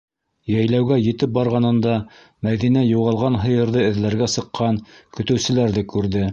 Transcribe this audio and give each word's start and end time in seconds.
Йәйләүгә 0.51 0.95
етеп 1.07 1.35
барғанында, 1.35 1.93
Мәҙинә 2.49 2.85
юғалған 2.93 3.39
һыйырҙы 3.45 3.87
эҙләргә 3.93 4.33
сыҡҡан 4.39 4.85
көтөүселәрҙе 5.19 5.89
күрҙе. 5.97 6.29